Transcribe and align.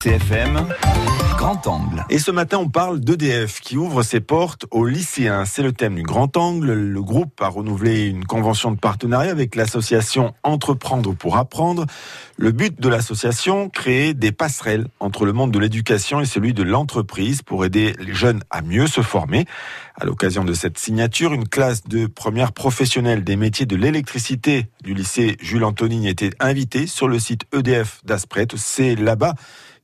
CFM, 0.00 0.64
Grand 1.36 1.66
Angle. 1.66 2.04
Et 2.08 2.20
ce 2.20 2.30
matin, 2.30 2.58
on 2.58 2.68
parle 2.68 3.00
d'EDF 3.00 3.60
qui 3.60 3.76
ouvre 3.76 4.04
ses 4.04 4.20
portes 4.20 4.64
aux 4.70 4.86
lycéens. 4.86 5.44
C'est 5.44 5.64
le 5.64 5.72
thème 5.72 5.96
du 5.96 6.04
Grand 6.04 6.36
Angle. 6.36 6.72
Le 6.72 7.02
groupe 7.02 7.42
a 7.42 7.48
renouvelé 7.48 8.06
une 8.06 8.24
convention 8.24 8.70
de 8.70 8.78
partenariat 8.78 9.32
avec 9.32 9.56
l'association 9.56 10.34
Entreprendre 10.44 11.16
pour 11.16 11.36
apprendre. 11.36 11.84
Le 12.36 12.52
but 12.52 12.80
de 12.80 12.88
l'association, 12.88 13.68
créer 13.70 14.14
des 14.14 14.30
passerelles 14.30 14.86
entre 15.00 15.26
le 15.26 15.32
monde 15.32 15.50
de 15.50 15.58
l'éducation 15.58 16.20
et 16.20 16.26
celui 16.26 16.54
de 16.54 16.62
l'entreprise 16.62 17.42
pour 17.42 17.64
aider 17.64 17.96
les 17.98 18.14
jeunes 18.14 18.44
à 18.50 18.62
mieux 18.62 18.86
se 18.86 19.00
former. 19.00 19.46
À 20.00 20.04
l'occasion 20.04 20.44
de 20.44 20.52
cette 20.52 20.78
signature, 20.78 21.32
une 21.32 21.48
classe 21.48 21.82
de 21.82 22.06
première 22.06 22.52
professionnelle 22.52 23.24
des 23.24 23.34
métiers 23.34 23.66
de 23.66 23.74
l'électricité 23.74 24.68
du 24.84 24.94
lycée 24.94 25.36
Jules 25.40 25.64
Antonini 25.64 26.08
était 26.08 26.30
invitée 26.38 26.86
sur 26.86 27.08
le 27.08 27.18
site 27.18 27.46
EDF 27.52 28.00
d'Aspret. 28.04 28.46
C'est 28.54 28.94
là-bas 28.94 29.34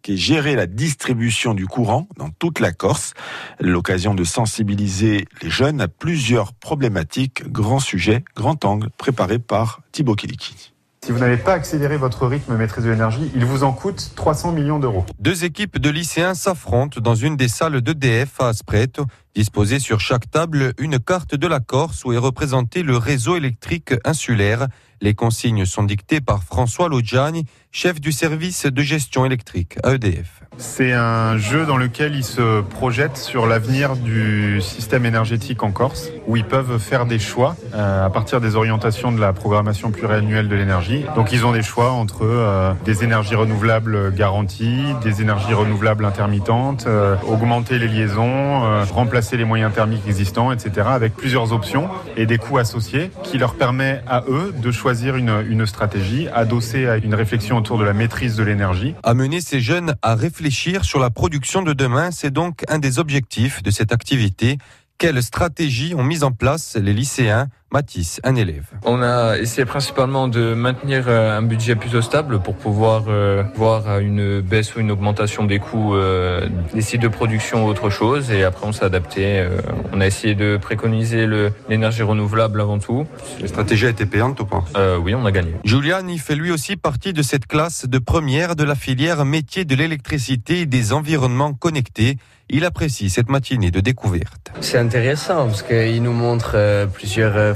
qui 0.05 0.13
est 0.13 0.17
gérer 0.17 0.55
la 0.55 0.67
distribution 0.67 1.55
du 1.55 1.67
courant 1.67 2.07
dans 2.19 2.29
toute 2.31 2.61
la 2.61 2.73
Corse. 2.73 3.15
L'occasion 3.59 4.15
de 4.15 4.23
sensibiliser 4.23 5.27
les 5.43 5.51
jeunes 5.51 5.81
à 5.81 5.89
plusieurs 5.89 6.53
problématiques. 6.53 7.51
Grand 7.51 7.81
sujet, 7.81 8.23
grand 8.37 8.65
angle, 8.67 8.91
préparé 8.99 9.39
par 9.39 9.81
Thibaut 9.91 10.15
Kiliki. 10.15 10.75
Si 11.05 11.13
vous 11.13 11.19
n'avez 11.19 11.37
pas 11.37 11.53
accéléré 11.53 11.99
votre 11.99 12.27
rythme 12.27 12.57
maîtrise 12.57 12.85
de 12.85 12.91
l'énergie, 12.91 13.31
il 13.35 13.45
vous 13.45 13.63
en 13.63 13.73
coûte 13.73 14.13
300 14.15 14.53
millions 14.53 14.79
d'euros. 14.79 15.05
Deux 15.19 15.45
équipes 15.45 15.79
de 15.79 15.91
lycéens 15.91 16.35
s'affrontent 16.35 17.01
dans 17.01 17.15
une 17.15 17.37
des 17.37 17.49
salles 17.49 17.83
d'EDF 17.83 18.41
à 18.41 18.49
Aspreto. 18.49 19.05
Disposée 19.35 19.81
sur 19.81 20.01
chaque 20.01 20.31
table 20.31 20.73
une 20.79 20.99
carte 20.99 21.35
de 21.35 21.47
la 21.47 21.61
Corse 21.61 22.05
où 22.05 22.13
est 22.13 22.19
représenté 22.19 22.83
le 22.83 22.97
réseau 22.97 23.37
électrique 23.37 23.93
insulaire. 24.07 24.69
Les 25.05 25.13
consignes 25.13 25.67
sont 25.67 25.83
dictées 25.83 26.23
par 26.23 26.43
François 26.45 26.89
Loggiani, 26.89 27.45
chef 27.71 28.01
du 28.01 28.11
service 28.11 28.65
de 28.65 28.81
gestion 28.81 29.27
électrique 29.27 29.77
à 29.83 29.93
EDF. 29.93 30.44
C'est 30.57 30.93
un 30.93 31.37
jeu 31.37 31.67
dans 31.67 31.77
lequel 31.77 32.15
ils 32.15 32.25
se 32.25 32.61
projettent 32.61 33.17
sur 33.17 33.47
l'avenir 33.47 33.97
du 33.97 34.61
système 34.61 35.05
énergétique 35.05 35.63
en 35.63 35.73
Corse, 35.73 36.11
où 36.29 36.37
ils 36.37 36.45
peuvent 36.45 36.79
faire 36.79 37.07
des 37.07 37.19
choix 37.19 37.57
euh, 37.75 38.07
à 38.07 38.11
partir 38.11 38.41
des 38.41 38.55
orientations 38.55 39.11
de 39.11 39.21
la 39.21 39.33
programmation 39.33 39.91
pluriannuelle 39.91 40.49
de 40.49 40.55
l'énergie. 40.55 41.05
Donc 41.17 41.33
ils 41.33 41.45
ont 41.45 41.53
des 41.53 41.63
choix 41.63 41.91
entre 41.91 42.25
euh, 42.25 42.73
des 42.85 43.03
énergies 43.03 43.35
renouvelables 43.35 44.15
garanties, 44.15 44.85
des 45.03 45.23
énergies 45.23 45.55
renouvelables 45.55 46.05
intermittentes, 46.05 46.85
euh, 46.87 47.17
augmenter 47.27 47.79
les 47.79 47.89
liaisons, 47.89 48.85
remplacer 48.93 49.37
les 49.37 49.45
moyens 49.45 49.73
thermiques 49.73 50.07
existants, 50.07 50.53
etc. 50.53 50.87
avec 50.91 51.15
plusieurs 51.15 51.53
options 51.53 51.89
et 52.17 52.27
des 52.27 52.39
coûts 52.39 52.59
associés 52.59 53.11
qui 53.23 53.39
leur 53.39 53.55
permet 53.55 54.03
à 54.07 54.23
eux 54.29 54.55
de 54.57 54.71
choisir 54.71 55.17
une, 55.17 55.45
une 55.49 55.67
stratégie 55.67 56.29
adossée 56.33 56.87
à 56.87 56.97
une 56.97 57.15
réflexion 57.15 57.57
autour 57.57 57.79
de 57.79 57.85
la 57.85 57.93
maîtrise 57.93 58.37
de 58.37 58.45
l'énergie. 58.45 58.95
Amener 59.03 59.41
ces 59.41 59.61
jeunes 59.61 59.95
à 60.03 60.15
réfléchir 60.15 60.44
réfléchir 60.45 60.85
sur 60.85 60.99
la 60.99 61.09
production 61.09 61.63
de 61.63 61.73
demain, 61.73 62.11
c'est 62.11 62.31
donc 62.31 62.65
un 62.69 62.79
des 62.79 62.99
objectifs 62.99 63.63
de 63.63 63.71
cette 63.71 63.93
activité. 63.93 64.59
Quelles 64.99 65.23
stratégies 65.23 65.95
ont 65.95 66.05
mis 66.05 66.23
en 66.23 66.31
place 66.31 66.77
les 66.81 66.93
lycéens 66.93 67.49
Mathis, 67.75 68.21
un 68.23 68.37
élève. 68.37 68.67
On 68.85 69.03
a 69.03 69.37
essayé 69.37 69.65
principalement 69.65 70.29
de 70.29 70.55
maintenir 70.55 71.07
euh, 71.09 71.37
un 71.37 71.43
budget 71.43 71.75
plutôt 71.75 72.03
stable 72.03 72.39
pour 72.39 72.55
pouvoir 72.55 73.07
euh, 73.09 73.43
voir 73.57 73.99
une 73.99 74.41
baisse 74.41 74.77
ou 74.77 74.79
une 74.79 74.93
augmentation 74.93 75.45
des 75.45 75.59
coûts 75.59 75.97
euh, 75.97 76.49
des 76.73 76.83
sites 76.83 77.03
de 77.03 77.09
production 77.09 77.67
ou 77.67 77.69
autre 77.69 77.91
chose. 77.91 78.31
Et 78.31 78.45
après, 78.45 78.65
on 78.65 78.73
s'est 78.73 78.85
adapté. 78.85 79.45
On 79.93 80.01
a 80.01 80.07
essayé 80.07 80.37
de 80.37 80.57
préconiser 80.57 81.27
l'énergie 81.69 82.03
renouvelable 82.03 82.61
avant 82.61 82.79
tout. 82.79 83.09
La 83.41 83.49
stratégie 83.49 83.87
a 83.87 83.91
été 83.91 84.07
payante 84.07 84.39
ou 84.39 84.47
pas? 84.47 84.63
Oui, 85.03 85.17
on 85.17 85.27
a 85.27 85.33
gagné. 85.33 85.55
Julian 85.65 86.07
y 86.07 86.19
fait 86.19 86.37
lui 86.37 86.53
aussi 86.53 86.77
partie 86.77 87.13
de 87.13 87.23
cette 87.23 87.49
classe 87.49 87.87
de 87.87 87.99
première 87.99 88.55
de 88.55 88.63
la 88.63 88.77
filière 88.77 89.25
métier 89.25 89.65
de 89.65 89.75
l'électricité 89.75 90.61
et 90.61 90.67
des 90.67 90.93
environnements 90.93 91.55
connectés. 91.55 92.19
Il 92.51 92.65
apprécie 92.65 93.11
cette 93.11 93.29
matinée 93.29 93.71
de 93.71 93.81
découverte. 93.81 94.53
C'est 94.61 94.79
intéressant 94.79 95.47
parce 95.47 95.63
qu'il 95.63 96.03
nous 96.03 96.13
montre 96.13 96.87
plusieurs 96.93 97.55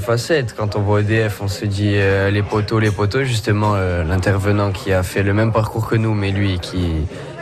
quand 0.57 0.75
on 0.75 0.81
voit 0.81 1.01
EDF, 1.01 1.41
on 1.41 1.47
se 1.47 1.65
dit 1.65 1.93
euh, 1.95 2.29
les 2.31 2.43
poteaux, 2.43 2.79
les 2.79 2.91
poteaux. 2.91 3.23
Justement, 3.23 3.73
euh, 3.75 4.03
l'intervenant 4.03 4.71
qui 4.71 4.91
a 4.91 5.03
fait 5.03 5.23
le 5.23 5.33
même 5.33 5.51
parcours 5.51 5.87
que 5.87 5.95
nous, 5.95 6.13
mais 6.13 6.31
lui 6.31 6.59
qui 6.59 6.91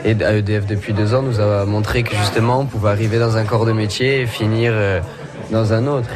est 0.06 0.22
à 0.22 0.36
EDF 0.36 0.66
depuis 0.66 0.94
deux 0.94 1.14
ans, 1.14 1.22
nous 1.22 1.40
a 1.40 1.66
montré 1.66 2.04
que 2.04 2.16
justement, 2.16 2.60
on 2.60 2.66
pouvait 2.66 2.90
arriver 2.90 3.20
dans 3.20 3.38
un 3.38 3.46
corps 3.46 3.66
de 3.66 3.72
métier 3.72 4.22
et 4.22 4.28
finir 4.28 4.72
euh, 4.74 5.00
dans 5.52 5.74
un 5.74 5.88
autre. 5.88 6.10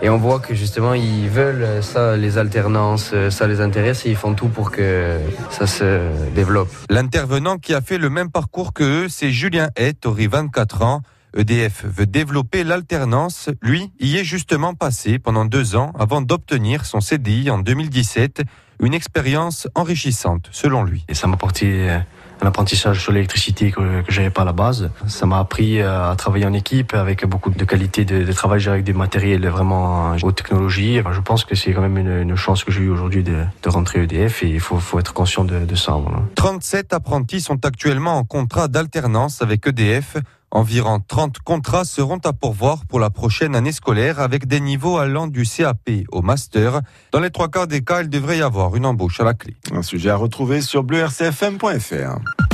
Et 0.00 0.08
on 0.10 0.18
voit 0.18 0.38
que 0.38 0.54
justement, 0.54 0.94
ils 0.94 1.28
veulent 1.28 1.82
ça, 1.82 2.16
les 2.16 2.38
alternances, 2.38 3.14
ça 3.30 3.46
les 3.46 3.60
intéresse 3.60 4.06
et 4.06 4.10
ils 4.10 4.16
font 4.16 4.34
tout 4.34 4.48
pour 4.48 4.70
que 4.70 5.18
ça 5.50 5.66
se 5.66 6.08
développe. 6.34 6.70
L'intervenant 6.90 7.58
qui 7.58 7.74
a 7.74 7.80
fait 7.80 7.98
le 7.98 8.10
même 8.10 8.30
parcours 8.30 8.72
que 8.72 9.04
eux, 9.04 9.08
c'est 9.08 9.30
Julien 9.30 9.70
Hett, 9.76 10.06
24 10.06 10.82
ans. 10.82 11.02
EDF 11.36 11.84
veut 11.84 12.06
développer 12.06 12.64
l'alternance. 12.64 13.50
Lui 13.62 13.92
y 14.00 14.16
est 14.16 14.24
justement 14.24 14.74
passé 14.74 15.18
pendant 15.18 15.44
deux 15.44 15.76
ans 15.76 15.92
avant 15.98 16.20
d'obtenir 16.20 16.86
son 16.86 17.00
CDI 17.00 17.50
en 17.50 17.58
2017. 17.58 18.42
Une 18.80 18.94
expérience 18.94 19.68
enrichissante, 19.74 20.48
selon 20.52 20.84
lui. 20.84 21.04
Et 21.08 21.14
ça 21.14 21.26
m'a 21.26 21.34
apporté 21.34 21.90
euh, 21.90 21.98
un 22.40 22.46
apprentissage 22.46 23.00
sur 23.00 23.12
l'électricité 23.12 23.70
que, 23.72 24.02
j'avais 24.08 24.30
pas 24.30 24.42
à 24.42 24.44
la 24.44 24.52
base. 24.52 24.90
Ça 25.06 25.26
m'a 25.26 25.38
appris 25.38 25.80
euh, 25.80 26.10
à 26.10 26.16
travailler 26.16 26.46
en 26.46 26.52
équipe 26.52 26.94
avec 26.94 27.26
beaucoup 27.26 27.50
de 27.50 27.64
qualité 27.64 28.04
de, 28.04 28.32
travail 28.32 28.66
avec 28.68 28.84
des 28.84 28.92
matériels 28.92 29.46
vraiment 29.48 30.14
haute 30.22 30.36
technologie. 30.36 31.00
je 31.10 31.20
pense 31.20 31.44
que 31.44 31.54
c'est 31.54 31.72
quand 31.72 31.80
même 31.80 31.98
une, 31.98 32.36
chance 32.36 32.62
que 32.62 32.70
j'ai 32.70 32.82
eu 32.82 32.90
aujourd'hui 32.90 33.24
de, 33.24 33.44
rentrer 33.66 34.02
EDF 34.02 34.42
et 34.42 34.48
il 34.48 34.60
faut, 34.60 34.98
être 34.98 35.12
conscient 35.12 35.44
de, 35.44 35.64
de 35.64 35.74
ça. 35.74 35.96
37 36.36 36.92
apprentis 36.92 37.40
sont 37.40 37.64
actuellement 37.64 38.18
en 38.18 38.24
contrat 38.24 38.68
d'alternance 38.68 39.42
avec 39.42 39.66
EDF. 39.66 40.16
Environ 40.50 41.00
30 41.06 41.40
contrats 41.40 41.84
seront 41.84 42.20
à 42.24 42.32
pourvoir 42.32 42.86
pour 42.86 43.00
la 43.00 43.10
prochaine 43.10 43.54
année 43.54 43.72
scolaire 43.72 44.18
avec 44.18 44.46
des 44.46 44.60
niveaux 44.60 44.96
allant 44.96 45.26
du 45.26 45.44
CAP 45.44 45.90
au 46.10 46.22
master. 46.22 46.80
Dans 47.12 47.20
les 47.20 47.30
trois 47.30 47.48
quarts 47.48 47.66
des 47.66 47.82
cas, 47.82 48.02
il 48.02 48.08
devrait 48.08 48.38
y 48.38 48.42
avoir 48.42 48.74
une 48.74 48.86
embauche 48.86 49.20
à 49.20 49.24
la 49.24 49.34
clé. 49.34 49.56
Un 49.72 49.82
sujet 49.82 50.10
à 50.10 50.16
retrouver 50.16 50.62
sur 50.62 50.84
bleurcfm.fr. 50.84 52.47